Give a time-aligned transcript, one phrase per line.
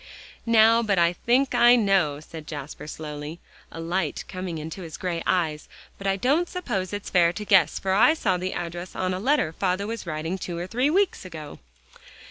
[0.47, 3.39] "Now I think I know," said Jasper slowly,
[3.71, 7.77] a light coming into his gray eyes, "but I don't suppose it's fair to guess,
[7.77, 11.23] for I saw the address on a letter father was writing two or three weeks
[11.23, 11.59] ago."